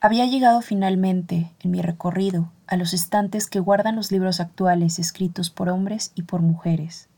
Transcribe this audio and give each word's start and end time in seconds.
Había 0.00 0.26
llegado 0.26 0.60
finalmente, 0.60 1.50
en 1.60 1.70
mi 1.70 1.82
recorrido, 1.82 2.50
a 2.66 2.76
los 2.76 2.92
estantes 2.92 3.46
que 3.46 3.60
guardan 3.60 3.96
los 3.96 4.12
libros 4.12 4.40
actuales 4.40 4.98
escritos 4.98 5.50
por 5.50 5.68
hombres 5.68 6.12
y 6.14 6.22
por 6.22 6.42
mujeres. 6.42 7.08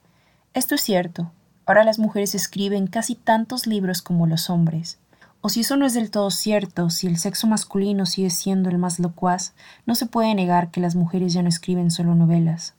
Esto 0.55 0.75
es 0.75 0.81
cierto, 0.83 1.31
ahora 1.67 1.85
las 1.85 1.99
mujeres 1.99 2.35
escriben 2.35 2.87
casi 2.87 3.15
tantos 3.15 3.67
libros 3.67 4.03
como 4.03 4.27
los 4.27 4.49
hombres. 4.51 4.99
O 5.41 5.49
si 5.49 5.61
eso 5.61 5.77
no 5.77 5.87
es 5.87 5.95
del 5.95 6.11
todo 6.11 6.31
cierto, 6.31 6.91
si 6.91 7.07
el 7.07 7.19
sexo 7.19 7.47
masculino 7.47 8.07
sigue 8.07 8.31
siendo 8.31 8.71
el 8.71 8.79
más 8.79 8.99
locuaz, 8.99 9.53
no 9.87 9.95
se 9.95 10.07
puede 10.07 10.35
negar 10.35 10.71
que 10.71 10.81
las 10.81 10.97
mujeres 10.97 11.33
ya 11.33 11.43
no 11.43 11.49
escriben 11.49 11.91
solo 11.91 12.15
novelas. 12.15 12.75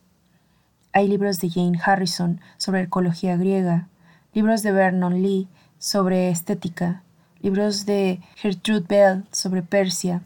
Hay 0.92 1.08
libros 1.08 1.40
de 1.40 1.50
Jane 1.50 1.80
Harrison 1.84 2.42
sobre 2.58 2.82
ecología 2.82 3.38
griega, 3.38 3.88
libros 4.34 4.64
de 4.64 4.72
Vernon 4.72 5.22
Lee 5.22 5.48
sobre 5.78 6.30
estética, 6.30 7.04
libros 7.42 7.86
de 7.86 8.20
Gertrude 8.36 8.86
Bell 8.88 9.24
sobre 9.32 9.62
Persia. 9.62 10.22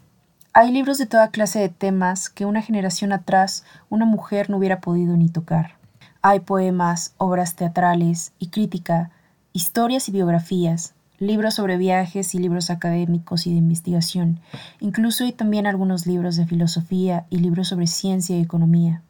Hay 0.52 0.72
libros 0.72 0.98
de 0.98 1.06
toda 1.06 1.30
clase 1.30 1.60
de 1.60 1.70
temas 1.70 2.30
que 2.30 2.46
una 2.46 2.62
generación 2.62 3.12
atrás 3.12 3.64
una 3.90 4.06
mujer 4.06 4.50
no 4.50 4.58
hubiera 4.58 4.82
podido 4.82 5.16
ni 5.16 5.30
tocar. 5.30 5.76
Hay 6.22 6.40
poemas, 6.40 7.14
obras 7.18 7.56
teatrales 7.56 8.32
y 8.40 8.48
crítica, 8.48 9.12
historias 9.52 10.10
y 10.10 10.12
biografías, 10.12 10.94
libros 11.20 11.56
sobre 11.56 11.78
viajes 11.78 12.34
y 12.34 12.40
libros 12.40 12.70
académicos 12.70 13.46
y 13.46 13.52
de 13.52 13.58
investigación. 13.58 14.40
Incluso 14.80 15.24
hay 15.24 15.34
también 15.34 15.68
algunos 15.68 16.08
libros 16.08 16.36
de 16.36 16.48
filosofía 16.48 17.26
y 17.30 17.38
libros 17.38 17.68
sobre 17.68 17.88
ciencia 17.88 18.38
y 18.38 18.42
economía. 18.42 19.02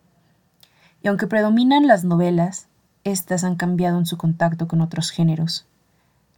Y 1.02 1.08
aunque 1.08 1.28
predominan 1.28 1.88
las 1.88 2.04
novelas, 2.04 2.68
éstas 3.04 3.44
han 3.44 3.56
cambiado 3.56 3.98
en 3.98 4.06
su 4.06 4.18
contacto 4.18 4.68
con 4.68 4.82
otros 4.82 5.12
géneros. 5.12 5.66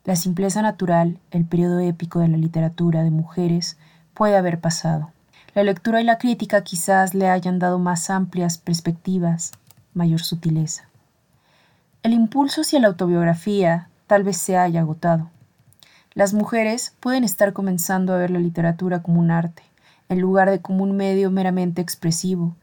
La 0.06 0.16
simpleza 0.16 0.61
natural, 0.61 1.17
el 1.31 1.45
periodo 1.45 1.80
épico 1.80 2.20
de 2.20 2.28
la 2.28 2.38
literatura 2.38 3.02
de 3.02 3.09
mujeres, 3.09 3.75
puede 4.14 4.38
haber 4.38 4.62
pasado. 4.62 5.09
La 5.56 5.64
lectura 5.64 6.00
y 6.00 6.03
la 6.03 6.20
crítica 6.20 6.64
quizás 6.64 7.16
le 7.16 7.28
hayan 7.28 7.58
dado 7.58 7.80
más 7.80 8.12
amplias 8.12 8.59
perspectivas, 8.59 9.52
mayor 9.95 10.22
sutileza. 10.22 10.88
El 12.03 12.14
impulso 12.14 12.62
hacia 12.62 12.80
la 12.80 12.89
autobiografía 12.89 13.89
tal 14.06 14.23
vez 14.23 14.38
se 14.38 14.58
haya 14.58 14.81
agotado. 14.81 15.31
Las 16.14 16.36
mujeres 16.36 16.94
pueden 17.00 17.23
estar 17.23 17.53
comenzando 17.53 18.14
a 18.14 18.17
ver 18.17 18.30
la 18.30 18.38
literatura 18.38 19.02
como 19.02 19.19
un 19.19 19.31
arte, 19.31 19.64
en 20.08 20.22
lugar 20.22 20.52
de 20.52 20.62
como 20.62 20.84
un 20.84 20.95
medio 20.95 21.31
meramente 21.31 21.81
expresivo. 21.81 22.56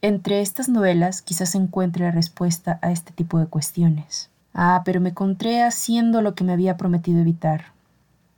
Entre 0.00 0.40
estas 0.40 0.70
novelas 0.70 1.20
quizás 1.20 1.50
se 1.50 1.58
encuentre 1.58 2.06
la 2.06 2.12
respuesta 2.12 2.78
a 2.80 2.92
este 2.92 3.12
tipo 3.12 3.38
de 3.38 3.46
cuestiones. 3.46 4.30
Ah, 4.54 4.82
pero 4.84 5.00
me 5.00 5.10
encontré 5.10 5.62
haciendo 5.62 6.22
lo 6.22 6.34
que 6.34 6.44
me 6.44 6.52
había 6.52 6.76
prometido 6.76 7.20
evitar. 7.20 7.66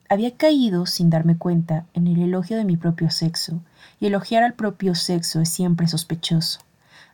Había 0.08 0.36
caído, 0.36 0.86
sin 0.86 1.08
darme 1.08 1.36
cuenta, 1.36 1.86
en 1.94 2.08
el 2.08 2.20
elogio 2.20 2.56
de 2.56 2.64
mi 2.64 2.76
propio 2.76 3.10
sexo, 3.10 3.60
y 4.00 4.06
elogiar 4.06 4.42
al 4.42 4.54
propio 4.54 4.94
sexo 4.94 5.40
es 5.40 5.48
siempre 5.48 5.86
sospechoso, 5.86 6.60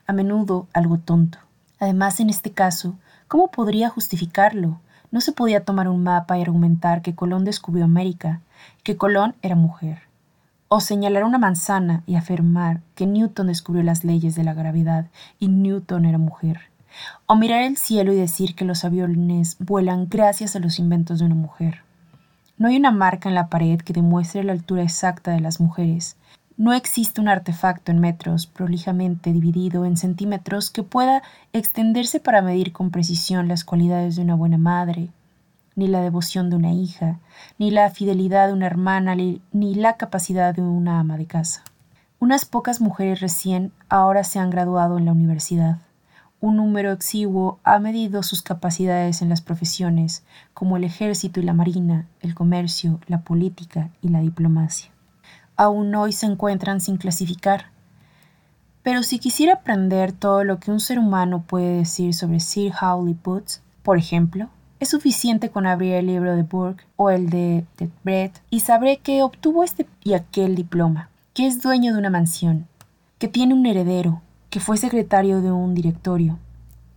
a 0.07 0.13
menudo 0.13 0.67
algo 0.73 0.99
tonto. 0.99 1.39
Además, 1.79 2.21
en 2.21 2.31
este 2.31 2.53
caso, 2.53 2.97
¿cómo 3.29 3.51
podría 3.51 3.91
justificarlo? 3.91 4.81
No 5.11 5.21
se 5.21 5.33
podía 5.33 5.65
tomar 5.65 5.89
un 5.89 6.03
mapa 6.03 6.39
y 6.39 6.43
argumentar 6.43 7.03
que 7.03 7.15
Colón 7.15 7.45
descubrió 7.45 7.85
América, 7.85 8.41
que 8.83 8.97
Colón 8.97 9.35
era 9.43 9.57
mujer, 9.57 10.01
o 10.69 10.81
señalar 10.81 11.25
una 11.25 11.39
manzana 11.39 12.03
y 12.07 12.17
afirmar 12.17 12.81
que 12.95 13.07
Newton 13.07 13.49
descubrió 13.49 13.83
las 13.85 14.05
leyes 14.05 14.35
de 14.35 14.45
la 14.45 14.55
gravedad 14.55 15.07
y 15.39 15.49
Newton 15.49 16.07
era 16.07 16.19
mujer 16.19 16.61
o 17.27 17.37
mirar 17.37 17.63
el 17.63 17.77
cielo 17.77 18.13
y 18.13 18.17
decir 18.17 18.55
que 18.55 18.65
los 18.65 18.85
aviones 18.85 19.57
vuelan 19.59 20.09
gracias 20.09 20.57
a 20.57 20.61
los 20.61 20.79
inventos 20.79 21.19
de 21.19 21.27
una 21.27 21.35
mujer. 21.35 21.83
No 22.59 22.69
hay 22.69 22.77
una 22.77 22.91
marca 22.91 23.29
en 23.29 23.35
la 23.35 23.49
pared 23.49 23.79
que 23.81 23.93
demuestre 23.93 24.43
la 24.43 24.53
altura 24.53 24.83
exacta 24.83 25.33
de 25.33 25.41
las 25.41 25.61
mujeres. 25.61 26.17
No 26.57 26.73
existe 26.73 27.21
un 27.21 27.29
artefacto 27.29 27.93
en 27.93 28.01
metros 28.01 28.47
prolijamente 28.47 29.33
dividido 29.33 29.85
en 29.85 29.99
centímetros 29.99 30.71
que 30.71 30.83
pueda 30.83 31.23
extenderse 31.53 32.19
para 32.19 32.41
medir 32.41 32.73
con 32.73 32.91
precisión 32.91 33.47
las 33.47 33.63
cualidades 33.63 34.17
de 34.17 34.23
una 34.23 34.37
buena 34.37 34.57
madre, 34.57 35.11
ni 35.75 35.87
la 35.87 36.01
devoción 36.01 36.49
de 36.49 36.57
una 36.57 36.73
hija, 36.73 37.19
ni 37.59 37.71
la 37.71 37.91
fidelidad 37.91 38.47
de 38.47 38.55
una 38.55 38.67
hermana, 38.67 39.15
ni 39.15 39.75
la 39.75 39.99
capacidad 39.99 40.55
de 40.55 40.63
una 40.63 40.99
ama 40.99 41.19
de 41.19 41.27
casa. 41.27 41.63
Unas 42.19 42.47
pocas 42.47 42.81
mujeres 42.81 43.21
recién 43.21 43.73
ahora 43.91 44.25
se 44.25 44.39
han 44.39 44.49
graduado 44.49 44.97
en 44.97 45.05
la 45.05 45.13
universidad 45.13 45.81
un 46.47 46.55
número 46.55 46.93
exiguo 46.93 47.59
ha 47.65 47.81
medido 47.81 48.23
sus 48.23 48.41
capacidades 48.41 49.21
en 49.21 49.29
las 49.29 49.41
profesiones 49.41 50.23
como 50.55 50.77
el 50.77 50.85
ejército 50.85 51.41
y 51.41 51.43
la 51.43 51.53
marina, 51.53 52.07
el 52.21 52.37
comercio, 52.37 53.01
la 53.09 53.23
política 53.23 53.91
y 54.01 54.11
la 54.11 54.21
diplomacia. 54.21 54.93
Aún 55.57 55.93
hoy 55.97 56.13
se 56.13 56.27
encuentran 56.27 56.81
sin 56.81 56.99
clasificar. 56.99 57.73
Pero 58.85 59.03
si 59.03 59.19
quisiera 59.19 59.55
aprender 59.55 60.13
todo 60.13 60.45
lo 60.45 60.61
que 60.61 60.71
un 60.71 60.79
ser 60.79 61.01
humano 61.01 61.43
puede 61.45 61.79
decir 61.79 62.15
sobre 62.15 62.39
Sir 62.39 62.73
Howley 62.81 63.17
Boots, 63.25 63.61
por 63.83 63.99
ejemplo, 63.99 64.49
es 64.79 64.91
suficiente 64.91 65.51
con 65.51 65.67
abrir 65.67 65.95
el 65.95 66.07
libro 66.07 66.37
de 66.37 66.45
Burke 66.45 66.85
o 66.95 67.11
el 67.11 67.29
de 67.29 67.67
Ted 67.75 67.91
Brett 68.05 68.41
y 68.51 68.61
sabré 68.61 68.99
que 68.99 69.25
obtuvo 69.25 69.65
este 69.65 69.89
y 70.05 70.13
aquel 70.13 70.55
diploma, 70.55 71.11
que 71.35 71.49
es 71.49 71.61
dueño 71.61 71.93
de 71.93 71.99
una 71.99 72.11
mansión, 72.11 72.69
que 73.19 73.27
tiene 73.27 73.53
un 73.53 73.67
heredero, 73.67 74.23
que 74.57 74.61
fue 74.61 74.79
secretario 74.79 75.43
de 75.43 75.53
un 75.53 75.75
directorio, 75.75 76.39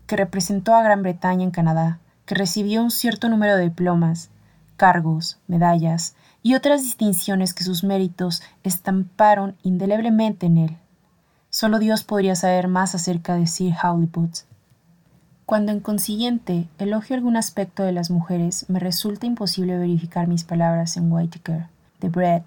que 0.08 0.16
representó 0.16 0.76
a 0.76 0.82
Gran 0.82 1.04
Bretaña 1.04 1.44
en 1.44 1.52
Canadá, 1.52 2.00
que 2.26 2.34
recibió 2.34 2.82
un 2.82 2.90
cierto 2.90 3.28
número 3.28 3.58
de 3.58 3.64
diplomas, 3.64 4.30
cargos, 4.78 5.40
medallas 5.46 6.16
y 6.42 6.56
otras 6.56 6.84
distinciones 6.84 7.54
que 7.54 7.66
sus 7.66 7.84
méritos 7.84 8.42
estamparon 8.64 9.58
indeleblemente 9.62 10.46
en 10.46 10.58
él. 10.58 10.78
Solo 11.50 11.80
Dios 11.80 12.06
podría 12.06 12.34
saber 12.38 12.70
más 12.70 12.96
acerca 12.96 13.36
de 13.36 13.46
Sir 13.46 13.74
Howley 13.84 14.10
Cuando 15.46 15.74
en 15.74 15.82
consiguiente 15.82 16.70
elogio 16.78 17.18
algún 17.18 17.36
aspecto 17.36 17.84
de 17.84 17.92
las 17.92 18.10
mujeres, 18.10 18.68
me 18.70 18.80
resulta 18.80 19.26
imposible 19.26 19.78
verificar 19.78 20.30
mis 20.30 20.46
palabras 20.46 20.96
en 20.96 21.12
Whitaker, 21.12 21.68
The 22.00 22.08
Bread 22.08 22.44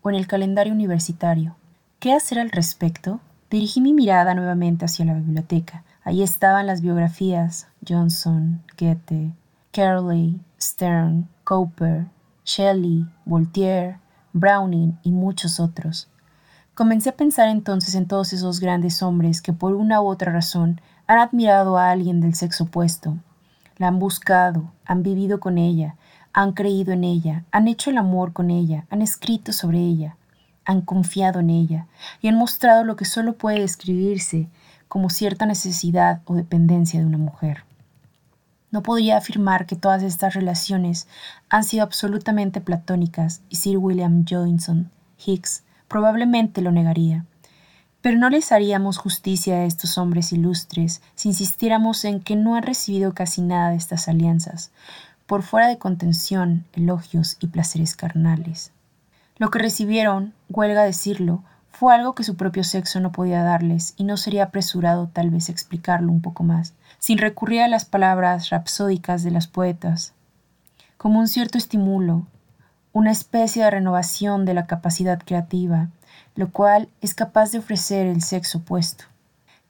o 0.00 0.08
en 0.08 0.16
el 0.16 0.26
calendario 0.26 0.72
universitario. 0.72 1.54
¿Qué 1.98 2.14
hacer 2.14 2.38
al 2.38 2.50
respecto? 2.50 3.20
Dirigí 3.50 3.80
mi 3.80 3.92
mirada 3.92 4.34
nuevamente 4.34 4.84
hacia 4.84 5.04
la 5.04 5.14
biblioteca. 5.14 5.84
Allí 6.02 6.22
estaban 6.22 6.66
las 6.66 6.80
biografías: 6.80 7.68
Johnson, 7.86 8.62
Goethe, 8.78 9.32
Carley, 9.72 10.40
Stern, 10.60 11.28
Cowper, 11.44 12.06
Shelley, 12.44 13.06
Voltaire, 13.24 13.98
Browning 14.32 14.98
y 15.02 15.12
muchos 15.12 15.60
otros. 15.60 16.08
Comencé 16.74 17.10
a 17.10 17.16
pensar 17.16 17.48
entonces 17.48 17.94
en 17.94 18.08
todos 18.08 18.32
esos 18.32 18.58
grandes 18.58 19.02
hombres 19.02 19.40
que 19.40 19.52
por 19.52 19.74
una 19.74 20.00
u 20.00 20.06
otra 20.06 20.32
razón 20.32 20.80
han 21.06 21.18
admirado 21.18 21.78
a 21.78 21.90
alguien 21.90 22.20
del 22.20 22.34
sexo 22.34 22.64
opuesto. 22.64 23.16
La 23.76 23.88
han 23.88 23.98
buscado, 23.98 24.72
han 24.84 25.02
vivido 25.02 25.38
con 25.38 25.58
ella, 25.58 25.96
han 26.32 26.52
creído 26.52 26.92
en 26.92 27.04
ella, 27.04 27.44
han 27.52 27.68
hecho 27.68 27.90
el 27.90 27.98
amor 27.98 28.32
con 28.32 28.50
ella, 28.50 28.86
han 28.90 29.02
escrito 29.02 29.52
sobre 29.52 29.78
ella, 29.78 30.16
han 30.64 30.80
confiado 30.80 31.40
en 31.40 31.50
ella 31.50 31.86
y 32.20 32.28
han 32.28 32.36
mostrado 32.36 32.84
lo 32.84 32.96
que 32.96 33.04
solo 33.04 33.36
puede 33.36 33.60
describirse 33.60 34.48
como 34.88 35.10
cierta 35.10 35.46
necesidad 35.46 36.20
o 36.24 36.34
dependencia 36.34 37.00
de 37.00 37.06
una 37.06 37.18
mujer. 37.18 37.64
No 38.70 38.82
podría 38.82 39.16
afirmar 39.16 39.66
que 39.66 39.76
todas 39.76 40.02
estas 40.02 40.34
relaciones 40.34 41.06
han 41.48 41.64
sido 41.64 41.84
absolutamente 41.84 42.60
platónicas 42.60 43.40
y 43.48 43.56
Sir 43.56 43.78
William 43.78 44.24
Johnson 44.28 44.90
Hicks 45.24 45.62
probablemente 45.88 46.60
lo 46.60 46.72
negaría. 46.72 47.24
Pero 48.02 48.18
no 48.18 48.28
les 48.30 48.52
haríamos 48.52 48.98
justicia 48.98 49.54
a 49.54 49.64
estos 49.64 49.96
hombres 49.96 50.32
ilustres 50.32 51.02
si 51.14 51.28
insistiéramos 51.28 52.04
en 52.04 52.20
que 52.20 52.36
no 52.36 52.56
han 52.56 52.64
recibido 52.64 53.14
casi 53.14 53.42
nada 53.42 53.70
de 53.70 53.76
estas 53.76 54.08
alianzas, 54.08 54.72
por 55.26 55.42
fuera 55.42 55.68
de 55.68 55.78
contención, 55.78 56.64
elogios 56.74 57.36
y 57.40 57.46
placeres 57.46 57.96
carnales. 57.96 58.72
Lo 59.36 59.50
que 59.50 59.58
recibieron, 59.58 60.32
huelga 60.48 60.84
decirlo, 60.84 61.42
fue 61.68 61.92
algo 61.92 62.14
que 62.14 62.22
su 62.22 62.36
propio 62.36 62.62
sexo 62.62 63.00
no 63.00 63.10
podía 63.10 63.42
darles 63.42 63.94
y 63.96 64.04
no 64.04 64.16
sería 64.16 64.44
apresurado 64.44 65.08
tal 65.12 65.30
vez 65.30 65.48
explicarlo 65.48 66.12
un 66.12 66.22
poco 66.22 66.44
más, 66.44 66.74
sin 67.00 67.18
recurrir 67.18 67.62
a 67.62 67.68
las 67.68 67.84
palabras 67.84 68.50
rapsódicas 68.50 69.24
de 69.24 69.32
las 69.32 69.48
poetas, 69.48 70.12
como 70.96 71.18
un 71.18 71.26
cierto 71.26 71.58
estímulo, 71.58 72.28
una 72.92 73.10
especie 73.10 73.64
de 73.64 73.72
renovación 73.72 74.44
de 74.44 74.54
la 74.54 74.66
capacidad 74.68 75.18
creativa, 75.18 75.88
lo 76.36 76.52
cual 76.52 76.88
es 77.00 77.12
capaz 77.12 77.50
de 77.50 77.58
ofrecer 77.58 78.06
el 78.06 78.22
sexo 78.22 78.58
opuesto. 78.58 79.04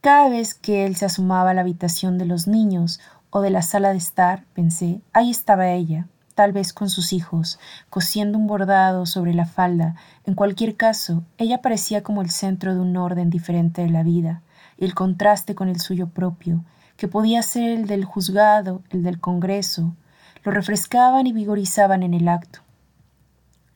Cada 0.03 0.29
vez 0.29 0.53
que 0.53 0.85
él 0.85 0.97
se 0.97 1.07
asomaba 1.07 1.51
a 1.51 1.55
la 1.55 1.63
habitación 1.63 2.19
de 2.19 2.27
los 2.27 2.47
niños 2.47 3.01
o 3.31 3.41
de 3.41 3.49
la 3.49 3.63
sala 3.63 3.93
de 3.93 3.97
estar, 3.97 4.45
pensé, 4.53 5.01
ahí 5.15 5.31
estaba 5.31 5.71
ella, 5.71 6.07
tal 6.35 6.53
vez 6.53 6.73
con 6.73 6.91
sus 6.91 7.13
hijos, 7.13 7.59
cosiendo 7.91 8.39
un 8.39 8.47
bordado 8.47 9.07
sobre 9.07 9.35
la 9.35 9.47
falda. 9.47 9.95
En 10.27 10.35
cualquier 10.35 10.77
caso, 10.77 11.23
ella 11.39 11.63
parecía 11.63 12.03
como 12.03 12.23
el 12.23 12.31
centro 12.31 12.75
de 12.75 12.81
un 12.81 12.97
orden 12.97 13.31
diferente 13.31 13.83
de 13.83 13.91
la 13.91 14.03
vida, 14.03 14.43
y 14.77 14.85
el 14.85 14.95
contraste 14.95 15.55
con 15.55 15.69
el 15.69 15.81
suyo 15.81 16.09
propio, 16.09 16.65
que 16.97 17.09
podía 17.09 17.43
ser 17.43 17.71
el 17.71 17.87
del 17.87 18.05
juzgado, 18.05 18.83
el 18.91 19.03
del 19.03 19.21
Congreso, 19.21 19.95
lo 20.43 20.53
refrescaban 20.53 21.27
y 21.27 21.33
vigorizaban 21.33 22.03
en 22.03 22.15
el 22.15 22.29
acto. 22.29 22.61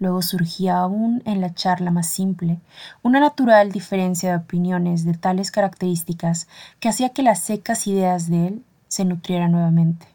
Luego 0.00 0.22
surgía 0.22 0.78
aún 0.78 1.22
en 1.24 1.40
la 1.40 1.52
charla 1.54 1.90
más 1.90 2.06
simple 2.06 2.60
una 3.02 3.18
natural 3.18 3.72
diferencia 3.72 4.30
de 4.30 4.36
opiniones 4.36 5.04
de 5.04 5.14
tales 5.14 5.50
características 5.50 6.46
que 6.78 6.88
hacía 6.88 7.08
que 7.08 7.22
las 7.22 7.40
secas 7.40 7.86
ideas 7.88 8.30
de 8.30 8.46
él 8.46 8.64
se 8.86 9.04
nutrieran 9.04 9.50
nuevamente. 9.50 10.06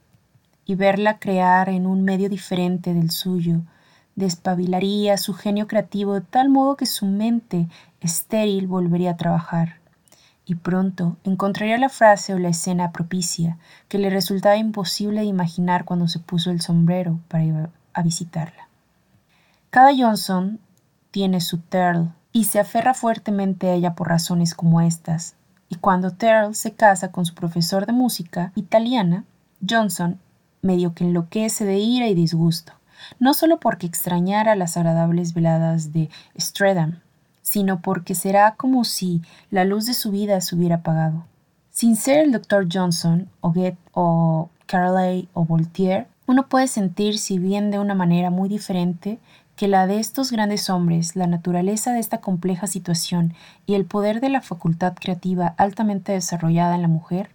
Y 0.65 0.75
verla 0.75 1.19
crear 1.19 1.69
en 1.69 1.85
un 1.85 2.03
medio 2.03 2.29
diferente 2.29 2.93
del 2.93 3.11
suyo 3.11 3.61
despabilaría 4.15 5.17
su 5.17 5.33
genio 5.33 5.67
creativo 5.67 6.13
de 6.13 6.21
tal 6.21 6.49
modo 6.49 6.77
que 6.77 6.85
su 6.85 7.05
mente 7.05 7.67
estéril 8.01 8.67
volvería 8.67 9.11
a 9.11 9.17
trabajar. 9.17 9.77
Y 10.45 10.55
pronto 10.55 11.17
encontraría 11.23 11.77
la 11.77 11.89
frase 11.89 12.33
o 12.33 12.39
la 12.39 12.49
escena 12.49 12.91
propicia 12.91 13.57
que 13.87 13.97
le 13.97 14.09
resultaba 14.09 14.57
imposible 14.57 15.21
de 15.21 15.25
imaginar 15.25 15.85
cuando 15.85 16.07
se 16.07 16.19
puso 16.19 16.51
el 16.51 16.61
sombrero 16.61 17.19
para 17.29 17.43
ir 17.43 17.69
a 17.93 18.01
visitarla. 18.01 18.67
Cada 19.69 19.91
Johnson 19.95 20.59
tiene 21.11 21.39
su 21.39 21.59
Terl 21.59 22.11
y 22.33 22.45
se 22.45 22.59
aferra 22.59 22.93
fuertemente 22.93 23.69
a 23.69 23.73
ella 23.73 23.95
por 23.95 24.09
razones 24.09 24.53
como 24.53 24.81
estas. 24.81 25.35
Y 25.69 25.75
cuando 25.75 26.11
Terl 26.11 26.53
se 26.55 26.73
casa 26.73 27.11
con 27.11 27.25
su 27.25 27.33
profesor 27.33 27.85
de 27.85 27.93
música 27.93 28.51
italiana, 28.55 29.23
Johnson 29.67 30.19
medio 30.63 30.95
que 30.95 31.03
enloquece 31.03 31.65
de 31.65 31.77
ira 31.77 32.07
y 32.07 32.15
disgusto, 32.15 32.73
no 33.19 33.35
solo 33.35 33.59
porque 33.59 33.85
extrañara 33.85 34.55
las 34.55 34.77
agradables 34.77 35.33
veladas 35.33 35.93
de 35.93 36.09
Streatham, 36.39 36.99
sino 37.43 37.81
porque 37.81 38.15
será 38.15 38.55
como 38.55 38.85
si 38.85 39.21
la 39.51 39.65
luz 39.65 39.85
de 39.85 39.93
su 39.93 40.09
vida 40.09 40.41
se 40.41 40.55
hubiera 40.55 40.77
apagado. 40.77 41.25
Sin 41.69 41.95
ser 41.95 42.19
el 42.19 42.31
Dr. 42.31 42.67
Johnson, 42.71 43.29
o 43.41 43.51
Goethe, 43.51 43.77
o 43.91 44.49
Carlyle, 44.65 45.27
o 45.33 45.45
Voltaire, 45.45 46.07
uno 46.25 46.47
puede 46.47 46.67
sentir, 46.67 47.17
si 47.17 47.37
bien 47.37 47.69
de 47.69 47.79
una 47.79 47.95
manera 47.95 48.29
muy 48.29 48.47
diferente, 48.47 49.19
que 49.55 49.67
la 49.67 49.85
de 49.85 49.99
estos 49.99 50.31
grandes 50.31 50.69
hombres, 50.69 51.15
la 51.15 51.27
naturaleza 51.27 51.91
de 51.91 51.99
esta 51.99 52.19
compleja 52.21 52.67
situación 52.67 53.33
y 53.65 53.75
el 53.75 53.85
poder 53.85 54.21
de 54.21 54.29
la 54.29 54.41
facultad 54.41 54.93
creativa 54.95 55.53
altamente 55.57 56.11
desarrollada 56.11 56.75
en 56.75 56.81
la 56.81 56.87
mujer, 56.87 57.29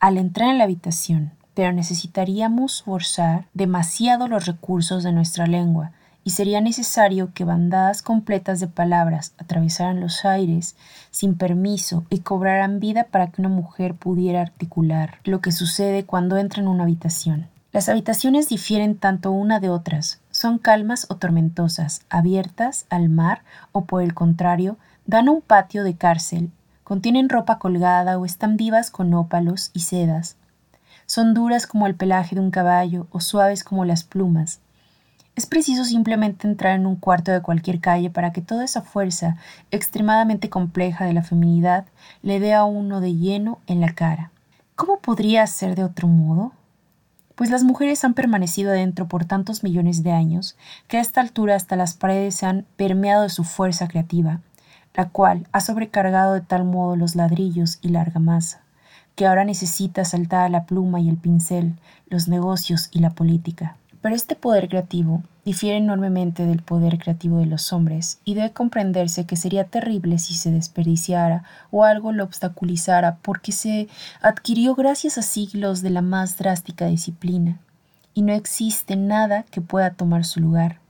al 0.00 0.18
entrar 0.18 0.50
en 0.50 0.58
la 0.58 0.64
habitación, 0.64 1.32
pero 1.54 1.72
necesitaríamos 1.72 2.82
forzar 2.82 3.46
demasiado 3.54 4.28
los 4.28 4.46
recursos 4.46 5.02
de 5.02 5.12
nuestra 5.12 5.46
lengua, 5.46 5.92
y 6.24 6.30
sería 6.30 6.60
necesario 6.60 7.32
que 7.34 7.44
bandadas 7.44 8.02
completas 8.02 8.58
de 8.58 8.66
palabras 8.66 9.34
atravesaran 9.36 10.00
los 10.00 10.24
aires 10.24 10.74
sin 11.10 11.36
permiso 11.36 12.04
y 12.10 12.20
cobraran 12.20 12.80
vida 12.80 13.04
para 13.04 13.28
que 13.28 13.42
una 13.42 13.50
mujer 13.50 13.94
pudiera 13.94 14.40
articular 14.40 15.18
lo 15.24 15.40
que 15.40 15.52
sucede 15.52 16.04
cuando 16.04 16.38
entra 16.38 16.62
en 16.62 16.68
una 16.68 16.84
habitación. 16.84 17.48
Las 17.72 17.88
habitaciones 17.88 18.48
difieren 18.48 18.96
tanto 18.96 19.32
una 19.32 19.60
de 19.60 19.68
otras, 19.68 20.20
son 20.30 20.58
calmas 20.58 21.06
o 21.10 21.16
tormentosas, 21.16 22.02
abiertas 22.08 22.86
al 22.88 23.08
mar 23.08 23.42
o 23.72 23.84
por 23.84 24.02
el 24.02 24.14
contrario, 24.14 24.78
dan 25.06 25.28
un 25.28 25.42
patio 25.42 25.84
de 25.84 25.96
cárcel, 25.96 26.50
contienen 26.84 27.28
ropa 27.28 27.58
colgada 27.58 28.16
o 28.18 28.24
están 28.24 28.56
vivas 28.56 28.90
con 28.90 29.12
ópalos 29.12 29.70
y 29.74 29.80
sedas. 29.80 30.36
Son 31.06 31.34
duras 31.34 31.66
como 31.66 31.86
el 31.86 31.94
pelaje 31.94 32.34
de 32.34 32.40
un 32.40 32.50
caballo 32.50 33.06
o 33.10 33.20
suaves 33.20 33.64
como 33.64 33.84
las 33.84 34.04
plumas. 34.04 34.60
Es 35.36 35.46
preciso 35.46 35.84
simplemente 35.84 36.46
entrar 36.46 36.76
en 36.76 36.86
un 36.86 36.96
cuarto 36.96 37.32
de 37.32 37.42
cualquier 37.42 37.80
calle 37.80 38.10
para 38.10 38.32
que 38.32 38.40
toda 38.40 38.64
esa 38.64 38.82
fuerza 38.82 39.36
extremadamente 39.70 40.48
compleja 40.48 41.04
de 41.04 41.12
la 41.12 41.22
feminidad 41.22 41.86
le 42.22 42.40
dé 42.40 42.54
a 42.54 42.64
uno 42.64 43.00
de 43.00 43.14
lleno 43.14 43.58
en 43.66 43.80
la 43.80 43.94
cara. 43.94 44.30
¿Cómo 44.76 44.98
podría 44.98 45.46
ser 45.46 45.74
de 45.74 45.84
otro 45.84 46.08
modo? 46.08 46.52
pues 47.34 47.50
las 47.50 47.64
mujeres 47.64 48.04
han 48.04 48.14
permanecido 48.14 48.70
adentro 48.70 49.08
por 49.08 49.24
tantos 49.24 49.62
millones 49.62 50.02
de 50.02 50.12
años 50.12 50.56
que 50.88 50.98
a 50.98 51.00
esta 51.00 51.20
altura 51.20 51.56
hasta 51.56 51.76
las 51.76 51.94
paredes 51.94 52.36
se 52.36 52.46
han 52.46 52.64
permeado 52.76 53.22
de 53.22 53.28
su 53.28 53.44
fuerza 53.44 53.88
creativa, 53.88 54.40
la 54.94 55.08
cual 55.08 55.46
ha 55.52 55.60
sobrecargado 55.60 56.34
de 56.34 56.40
tal 56.40 56.64
modo 56.64 56.96
los 56.96 57.16
ladrillos 57.16 57.78
y 57.82 57.88
la 57.88 58.00
argamasa, 58.02 58.60
que 59.14 59.26
ahora 59.26 59.44
necesita 59.44 60.04
saltar 60.04 60.50
la 60.50 60.64
pluma 60.64 61.00
y 61.00 61.08
el 61.08 61.16
pincel, 61.16 61.74
los 62.08 62.28
negocios 62.28 62.88
y 62.92 63.00
la 63.00 63.10
política. 63.10 63.76
Pero 64.00 64.14
este 64.14 64.36
poder 64.36 64.68
creativo 64.68 65.22
difiere 65.44 65.78
enormemente 65.78 66.44
del 66.46 66.62
poder 66.62 66.98
creativo 66.98 67.38
de 67.38 67.46
los 67.46 67.72
hombres 67.72 68.18
y 68.24 68.34
debe 68.34 68.52
comprenderse 68.52 69.24
que 69.26 69.36
sería 69.36 69.64
terrible 69.64 70.18
si 70.18 70.34
se 70.34 70.50
desperdiciara 70.50 71.44
o 71.70 71.84
algo 71.84 72.12
lo 72.12 72.24
obstaculizara 72.24 73.16
porque 73.22 73.52
se 73.52 73.88
adquirió 74.20 74.74
gracias 74.74 75.18
a 75.18 75.22
siglos 75.22 75.82
de 75.82 75.90
la 75.90 76.02
más 76.02 76.36
drástica 76.36 76.86
disciplina 76.86 77.58
y 78.14 78.22
no 78.22 78.32
existe 78.32 78.96
nada 78.96 79.44
que 79.50 79.60
pueda 79.60 79.90
tomar 79.90 80.24
su 80.24 80.40
lugar. 80.40 80.83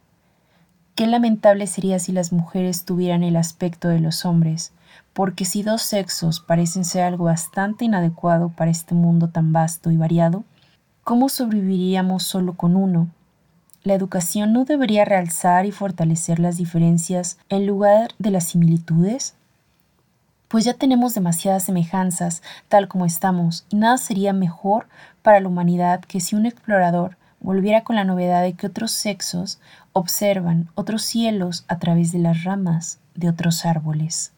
Qué 0.94 1.06
lamentable 1.06 1.66
sería 1.66 1.98
si 1.98 2.12
las 2.12 2.32
mujeres 2.32 2.84
tuvieran 2.84 3.22
el 3.22 3.36
aspecto 3.36 3.88
de 3.88 4.00
los 4.00 4.24
hombres, 4.24 4.72
porque 5.12 5.44
si 5.44 5.62
dos 5.62 5.82
sexos 5.82 6.40
parecen 6.40 6.84
ser 6.84 7.02
algo 7.02 7.24
bastante 7.24 7.84
inadecuado 7.84 8.50
para 8.50 8.70
este 8.70 8.94
mundo 8.94 9.28
tan 9.28 9.52
vasto 9.52 9.90
y 9.90 9.96
variado, 9.96 10.44
¿Cómo 11.04 11.28
sobreviviríamos 11.28 12.22
solo 12.22 12.54
con 12.54 12.76
uno? 12.76 13.08
¿La 13.82 13.92
educación 13.92 14.54
no 14.54 14.64
debería 14.64 15.04
realzar 15.04 15.66
y 15.66 15.70
fortalecer 15.70 16.38
las 16.38 16.56
diferencias 16.56 17.36
en 17.50 17.66
lugar 17.66 18.12
de 18.18 18.30
las 18.30 18.44
similitudes? 18.44 19.34
Pues 20.48 20.64
ya 20.64 20.72
tenemos 20.72 21.12
demasiadas 21.12 21.64
semejanzas 21.64 22.42
tal 22.70 22.88
como 22.88 23.04
estamos, 23.04 23.66
y 23.68 23.76
nada 23.76 23.98
sería 23.98 24.32
mejor 24.32 24.86
para 25.20 25.40
la 25.40 25.48
humanidad 25.48 26.00
que 26.00 26.20
si 26.20 26.36
un 26.36 26.46
explorador 26.46 27.18
volviera 27.44 27.84
con 27.84 27.94
la 27.94 28.04
novedad 28.04 28.42
de 28.42 28.54
que 28.54 28.66
otros 28.66 28.90
sexos 28.90 29.60
observan 29.92 30.68
otros 30.74 31.02
cielos 31.02 31.66
a 31.68 31.78
través 31.78 32.10
de 32.10 32.18
las 32.18 32.42
ramas 32.42 32.98
de 33.14 33.28
otros 33.28 33.66
árboles. 33.66 34.33